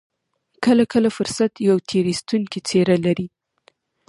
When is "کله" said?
0.63-0.83, 0.93-1.09